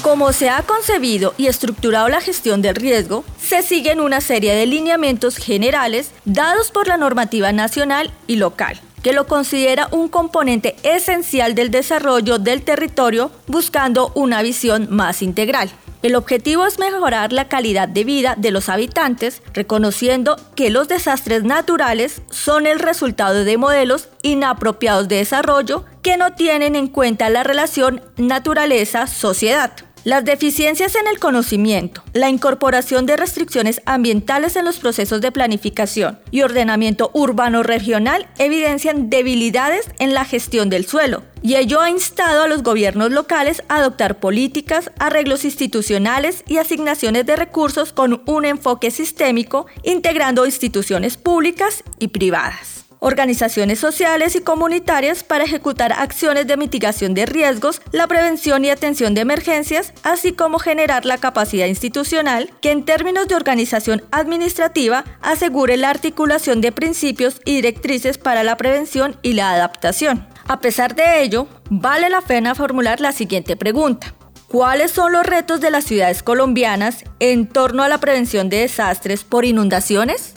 Como 0.02 0.34
se 0.34 0.50
ha 0.50 0.62
concebido 0.64 1.34
y 1.38 1.48
estructurado 1.48 2.10
la 2.10 2.20
gestión 2.20 2.62
del 2.62 2.76
riesgo, 2.76 3.24
se 3.40 3.62
siguen 3.62 4.02
una 4.02 4.20
serie 4.20 4.54
de 4.54 4.66
lineamientos 4.66 5.38
generales 5.38 6.12
dados 6.26 6.72
por 6.72 6.88
la 6.88 6.98
normativa 6.98 7.54
nacional 7.54 8.12
y 8.28 8.36
local 8.36 8.82
que 9.04 9.14
lo 9.14 9.28
considera 9.28 9.88
un 9.92 10.08
componente 10.08 10.76
esencial 10.84 11.56
del 11.56 11.72
desarrollo 11.72 12.38
del 12.40 12.64
territorio 12.64 13.32
buscando 13.48 14.12
una 14.16 14.42
visión 14.42 14.88
más 14.90 15.22
integral. 15.22 15.72
El 16.02 16.16
objetivo 16.16 16.66
es 16.66 16.80
mejorar 16.80 17.32
la 17.32 17.48
calidad 17.48 17.88
de 17.88 18.04
vida 18.04 18.34
de 18.36 18.50
los 18.50 18.70
habitantes, 18.70 19.44
reconociendo 19.54 20.36
que 20.56 20.72
los 20.72 20.88
desastres 20.88 21.44
naturales 21.44 22.24
son 22.32 22.66
el 22.66 22.80
resultado 22.80 23.44
de 23.44 23.58
modelos 23.58 24.10
inapropiados 24.24 25.08
de 25.08 25.18
desarrollo 25.18 25.86
que 26.02 26.18
no 26.18 26.34
tienen 26.34 26.76
en 26.76 26.88
cuenta 26.88 27.30
la 27.30 27.44
relación 27.44 28.02
naturaleza-sociedad. 28.18 29.74
Las 30.04 30.26
deficiencias 30.26 30.96
en 30.96 31.06
el 31.06 31.20
conocimiento, 31.20 32.04
la 32.14 32.28
incorporación 32.28 33.06
de 33.06 33.18
restricciones 33.18 33.84
ambientales 33.86 34.56
en 34.56 34.66
los 34.66 34.80
procesos 34.80 35.22
de 35.22 35.32
planificación 35.32 36.18
y 36.32 36.42
ordenamiento 36.42 37.12
urbano 37.14 37.62
regional 37.62 38.28
evidencian 38.40 39.12
debilidades 39.12 39.86
en 40.00 40.16
la 40.16 40.26
gestión 40.26 40.72
del 40.72 40.88
suelo, 40.88 41.22
y 41.44 41.56
ello 41.56 41.82
ha 41.82 41.92
instado 41.92 42.42
a 42.42 42.48
los 42.48 42.64
gobiernos 42.64 43.12
locales 43.12 43.62
a 43.68 43.76
adoptar 43.76 44.20
políticas, 44.20 44.90
arreglos 44.98 45.46
institucionales 45.46 46.44
y 46.48 46.58
asignaciones 46.58 47.28
de 47.28 47.36
recursos 47.36 47.94
con 47.94 48.24
un 48.26 48.46
enfoque 48.46 48.90
sistémico, 48.90 49.68
integrando 49.84 50.48
instituciones 50.48 51.16
públicas 51.16 51.84
y 52.00 52.08
privadas 52.08 52.81
organizaciones 53.02 53.80
sociales 53.80 54.36
y 54.36 54.42
comunitarias 54.42 55.24
para 55.24 55.44
ejecutar 55.44 55.92
acciones 55.92 56.46
de 56.46 56.56
mitigación 56.56 57.16
de 57.16 57.26
riesgos, 57.26 57.82
la 57.92 58.06
prevención 58.06 58.64
y 58.64 58.70
atención 58.70 59.16
de 59.16 59.22
emergencias, 59.22 59.92
así 60.04 60.34
como 60.34 60.60
generar 60.60 61.06
la 61.06 61.18
capacidad 61.18 61.66
institucional 61.66 62.52
que 62.62 62.70
en 62.70 62.86
términos 62.86 63.28
de 63.28 63.36
organización 63.36 64.04
administrativa 64.12 65.04
asegure 65.22 65.78
la 65.78 65.90
articulación 65.90 66.62
de 66.62 66.72
principios 66.72 67.42
y 67.44 67.56
directrices 67.56 68.20
para 68.20 68.44
la 68.44 68.56
prevención 68.56 69.18
y 69.24 69.34
la 69.34 69.52
adaptación. 69.52 70.28
A 70.48 70.60
pesar 70.60 70.94
de 70.96 71.24
ello, 71.24 71.48
vale 71.72 72.08
la 72.10 72.22
pena 72.22 72.54
formular 72.54 73.02
la 73.02 73.14
siguiente 73.14 73.56
pregunta. 73.58 74.14
¿Cuáles 74.48 74.92
son 74.92 75.14
los 75.14 75.26
retos 75.26 75.60
de 75.60 75.72
las 75.72 75.86
ciudades 75.86 76.22
colombianas 76.22 77.04
en 77.20 77.48
torno 77.48 77.82
a 77.82 77.90
la 77.90 78.00
prevención 78.00 78.50
de 78.50 78.58
desastres 78.58 79.24
por 79.24 79.44
inundaciones? 79.46 80.36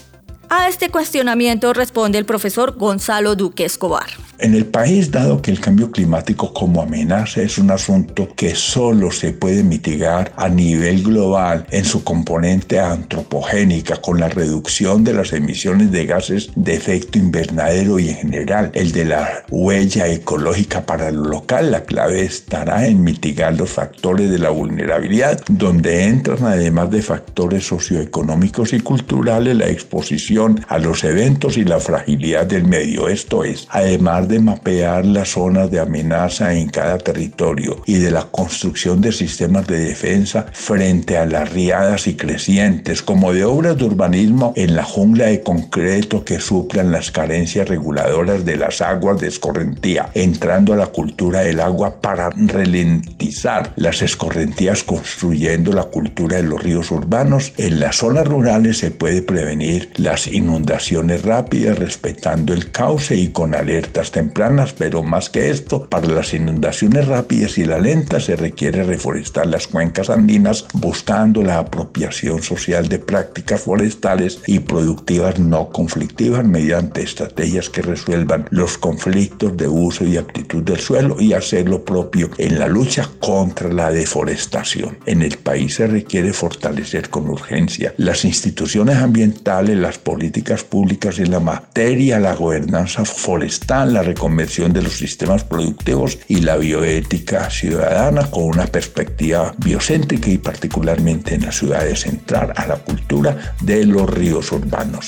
A 0.57 0.69
este 0.69 0.89
cuestionamiento 0.89 1.73
responde 1.73 2.17
el 2.17 2.27
profesor 2.27 2.77
Gonzalo 2.77 3.35
Duque 3.35 3.65
Escobar. 3.65 4.07
En 4.39 4.55
el 4.55 4.67
país, 4.67 5.11
dado 5.11 5.41
que 5.43 5.51
el 5.51 5.59
cambio 5.59 5.91
climático 5.91 6.53
como 6.53 6.83
amenaza 6.83 7.43
es 7.43 7.57
un 7.59 7.71
asunto 7.71 8.29
que 8.37 8.55
solo 8.55 9.11
se 9.11 9.33
puede 9.33 9.63
mitigar 9.65 10.33
a 10.37 10.49
nivel 10.49 11.03
global 11.03 11.67
en 11.71 11.85
su 11.85 12.05
componente 12.05 12.79
antropogénica 12.79 13.97
con 13.97 14.21
la 14.21 14.29
reducción 14.29 15.03
de 15.03 15.15
las 15.15 15.33
emisiones 15.33 15.91
de 15.91 16.07
gases 16.07 16.51
de 16.57 16.75
efecto 16.75 17.19
invernadero 17.19 17.99
y 17.99 18.11
en 18.11 18.17
general 18.17 18.71
el 18.75 18.93
de 18.93 19.05
la 19.07 19.45
huella 19.51 20.09
ecológica 20.09 20.85
para 20.85 21.11
lo 21.11 21.25
local, 21.25 21.71
la 21.71 21.85
clave 21.85 22.23
estará 22.23 22.87
en 22.87 23.03
mitigar 23.03 23.55
los 23.57 23.71
factores 23.71 24.31
de 24.31 24.39
la 24.39 24.51
vulnerabilidad, 24.51 25.43
donde 25.49 26.05
entran 26.05 26.45
además 26.45 26.91
de 26.91 27.03
factores 27.03 27.67
socioeconómicos 27.67 28.73
y 28.73 28.81
culturales 28.81 29.57
la 29.57 29.69
exposición 29.69 30.44
a 30.69 30.79
los 30.79 31.05
eventos 31.05 31.57
y 31.57 31.65
la 31.65 31.81
fragilidad 31.81 32.47
del 32.47 32.65
medio. 32.65 33.09
Esto 33.09 33.45
es, 33.45 33.67
además 33.71 34.29
de 34.29 34.41
mapear 34.41 35.05
las 35.07 35.31
zonas 35.31 35.71
de 35.71 35.81
amenaza 35.81 36.55
en 36.55 36.69
cada 36.69 36.99
territorio 36.99 37.83
y 37.87 37.95
de 37.95 38.11
la 38.11 38.25
construcción 38.25 39.01
de 39.01 39.13
sistemas 39.13 39.67
de 39.67 39.79
defensa 39.79 40.47
frente 40.53 41.17
a 41.17 41.27
las 41.27 41.53
riadas 41.53 42.07
y 42.07 42.17
crecientes, 42.17 43.03
como 43.03 43.33
de 43.33 43.45
obras 43.45 43.77
de 43.77 43.85
urbanismo 43.85 44.53
en 44.57 44.77
la 44.77 44.85
jungla 44.85 45.27
de 45.27 45.43
concreto 45.43 46.25
que 46.25 46.41
suplan 46.41 46.93
las 46.93 47.11
carencias 47.11 47.69
reguladoras 47.69 48.45
de 48.45 48.57
las 48.57 48.81
aguas 48.81 49.21
de 49.21 49.29
escorrentía, 49.29 50.11
entrando 50.15 50.73
a 50.73 50.77
la 50.77 50.87
cultura 50.89 51.41
del 51.41 51.61
agua 51.61 52.01
para 52.01 52.31
ralentizar 52.31 53.73
las 53.77 54.03
escorrentías 54.03 54.83
construyendo 54.83 55.73
la 55.73 55.85
cultura 55.85 56.37
de 56.37 56.43
los 56.43 56.63
ríos 56.63 56.91
urbanos. 56.91 57.53
En 57.57 57.81
las 57.81 57.97
zonas 57.97 58.27
rurales 58.27 58.79
se 58.79 58.91
puede 58.91 59.23
prevenir 59.23 59.91
las 59.97 60.27
inundaciones 60.35 61.23
rápidas 61.23 61.79
respetando 61.79 62.53
el 62.53 62.71
cauce 62.71 63.17
y 63.17 63.29
con 63.29 63.55
alertas 63.55 64.11
tempranas, 64.11 64.73
pero 64.73 65.03
más 65.03 65.31
que 65.31 65.51
esto, 65.51 65.87
para 65.89 66.09
las 66.09 66.35
inundaciones 66.35 67.07
rápidas 67.07 67.57
y 67.59 67.65
la 67.65 67.79
lenta 67.79 68.21
se 68.21 68.37
requiere 68.37 68.83
reforestar 68.83 69.47
las 69.47 69.67
cuencas 69.67 70.11
andinas 70.11 70.67
buscando 70.73 71.43
la 71.43 71.59
apropiación 71.59 72.43
social 72.43 72.89
de 72.89 72.99
prácticas 72.99 73.63
forestales 73.63 74.41
y 74.47 74.59
productivas 74.59 75.39
no 75.39 75.71
conflictivas 75.71 76.45
mediante 76.45 77.03
estrategias 77.03 77.71
que 77.71 77.83
resuelvan 77.83 78.47
los 78.51 78.79
conflictos 78.79 79.57
de 79.57 79.69
uso 79.69 80.05
y 80.05 80.17
actitud 80.17 80.63
del 80.63 80.81
suelo 80.81 81.21
y 81.21 81.33
hacer 81.33 81.69
lo 81.69 81.85
propio 81.85 82.31
en 82.39 82.59
la 82.59 82.67
lucha 82.67 83.09
contra 83.21 83.73
la 83.73 83.91
deforestación. 83.91 84.99
En 85.07 85.23
el 85.23 85.39
país 85.39 85.75
se 85.75 85.87
requiere 85.87 86.33
fortalecer 86.33 87.11
con 87.11 87.29
urgencia 87.29 87.95
las 87.97 88.25
instituciones 88.25 88.97
ambientales, 88.97 89.77
las 89.79 89.99
políticas 90.15 90.63
públicas 90.63 91.19
en 91.19 91.33
la 91.33 91.41
materia, 91.41 92.21
la 92.21 92.37
gobernanza 92.37 93.05
forestal, 93.05 93.95
la 93.95 94.03
reconversión 94.03 94.73
de 94.73 94.81
los 94.81 94.93
sistemas 94.93 95.43
productivos 95.43 96.19
y 96.29 96.37
la 96.37 96.57
bioética 96.57 97.51
ciudadana 97.51 98.31
con 98.31 98.45
una 98.45 98.67
perspectiva 98.67 99.53
biocéntrica 99.59 100.31
y 100.31 100.39
particularmente 100.39 101.35
en 101.35 101.43
las 101.43 101.59
ciudades 101.59 102.07
entrar 102.07 102.53
a 102.55 102.65
la 102.69 102.77
cultura 102.77 103.57
de 103.61 103.85
los 103.87 104.09
ríos 104.09 104.53
urbanos. 104.53 105.07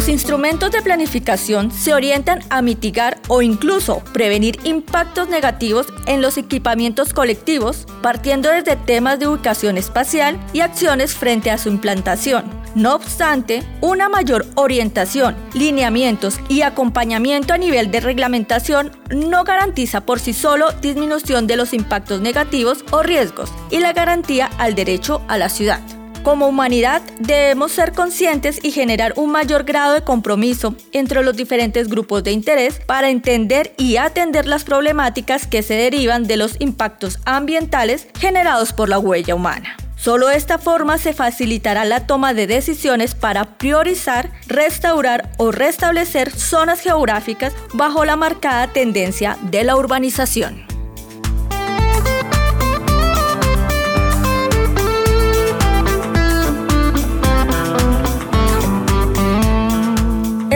Los 0.00 0.08
instrumentos 0.08 0.70
de 0.70 0.80
planificación 0.80 1.70
se 1.70 1.92
orientan 1.92 2.42
a 2.48 2.62
mitigar 2.62 3.20
o 3.28 3.42
incluso 3.42 4.02
prevenir 4.14 4.58
impactos 4.64 5.28
negativos 5.28 5.88
en 6.06 6.22
los 6.22 6.38
equipamientos 6.38 7.12
colectivos, 7.12 7.86
partiendo 8.00 8.48
desde 8.48 8.76
temas 8.76 9.18
de 9.18 9.28
ubicación 9.28 9.76
espacial 9.76 10.40
y 10.54 10.60
acciones 10.60 11.12
frente 11.12 11.50
a 11.50 11.58
su 11.58 11.68
implantación. 11.68 12.44
No 12.74 12.94
obstante, 12.94 13.62
una 13.82 14.08
mayor 14.08 14.46
orientación, 14.54 15.36
lineamientos 15.52 16.40
y 16.48 16.62
acompañamiento 16.62 17.52
a 17.52 17.58
nivel 17.58 17.90
de 17.90 18.00
reglamentación 18.00 18.92
no 19.14 19.44
garantiza 19.44 20.06
por 20.06 20.18
sí 20.18 20.32
solo 20.32 20.72
disminución 20.80 21.46
de 21.46 21.58
los 21.58 21.74
impactos 21.74 22.22
negativos 22.22 22.86
o 22.90 23.02
riesgos 23.02 23.52
y 23.70 23.80
la 23.80 23.92
garantía 23.92 24.48
al 24.56 24.74
derecho 24.74 25.20
a 25.28 25.36
la 25.36 25.50
ciudad. 25.50 25.99
Como 26.22 26.46
humanidad 26.48 27.00
debemos 27.18 27.72
ser 27.72 27.92
conscientes 27.92 28.60
y 28.62 28.72
generar 28.72 29.14
un 29.16 29.32
mayor 29.32 29.64
grado 29.64 29.94
de 29.94 30.04
compromiso 30.04 30.74
entre 30.92 31.22
los 31.22 31.34
diferentes 31.34 31.88
grupos 31.88 32.22
de 32.22 32.32
interés 32.32 32.78
para 32.86 33.08
entender 33.08 33.72
y 33.78 33.96
atender 33.96 34.46
las 34.46 34.64
problemáticas 34.64 35.46
que 35.46 35.62
se 35.62 35.74
derivan 35.74 36.26
de 36.26 36.36
los 36.36 36.56
impactos 36.60 37.18
ambientales 37.24 38.06
generados 38.18 38.74
por 38.74 38.90
la 38.90 38.98
huella 38.98 39.34
humana. 39.34 39.76
Solo 39.96 40.28
de 40.28 40.36
esta 40.36 40.58
forma 40.58 40.98
se 40.98 41.14
facilitará 41.14 41.84
la 41.84 42.06
toma 42.06 42.34
de 42.34 42.46
decisiones 42.46 43.14
para 43.14 43.58
priorizar, 43.58 44.30
restaurar 44.46 45.32
o 45.38 45.52
restablecer 45.52 46.30
zonas 46.30 46.80
geográficas 46.80 47.54
bajo 47.72 48.04
la 48.04 48.16
marcada 48.16 48.72
tendencia 48.72 49.38
de 49.42 49.64
la 49.64 49.76
urbanización. 49.76 50.69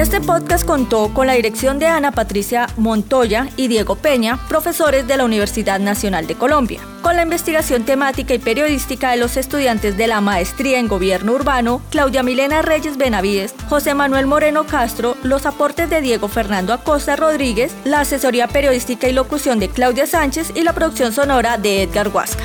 Este 0.04 0.20
podcast 0.20 0.66
contó 0.66 1.14
con 1.14 1.26
la 1.26 1.32
dirección 1.32 1.78
de 1.78 1.86
Ana 1.86 2.12
Patricia 2.12 2.66
Montoya 2.76 3.48
y 3.56 3.68
Diego 3.68 3.96
Peña, 3.96 4.38
profesores 4.50 5.06
de 5.06 5.16
la 5.16 5.24
Universidad 5.24 5.80
Nacional 5.80 6.26
de 6.26 6.34
Colombia, 6.34 6.80
con 7.00 7.16
la 7.16 7.22
investigación 7.22 7.84
temática 7.84 8.34
y 8.34 8.38
periodística 8.38 9.12
de 9.12 9.16
los 9.16 9.38
estudiantes 9.38 9.96
de 9.96 10.06
la 10.06 10.20
Maestría 10.20 10.78
en 10.78 10.88
Gobierno 10.88 11.32
Urbano, 11.32 11.80
Claudia 11.88 12.22
Milena 12.22 12.60
Reyes 12.60 12.98
Benavides, 12.98 13.54
José 13.70 13.94
Manuel 13.94 14.26
Moreno 14.26 14.66
Castro, 14.66 15.16
los 15.22 15.46
aportes 15.46 15.88
de 15.88 16.02
Diego 16.02 16.28
Fernando 16.28 16.74
Acosta 16.74 17.16
Rodríguez, 17.16 17.74
la 17.84 18.00
asesoría 18.00 18.46
periodística 18.46 19.08
y 19.08 19.14
locución 19.14 19.58
de 19.58 19.70
Claudia 19.70 20.06
Sánchez 20.06 20.52
y 20.54 20.64
la 20.64 20.74
producción 20.74 21.14
sonora 21.14 21.56
de 21.56 21.82
Edgar 21.82 22.08
Huasca. 22.08 22.44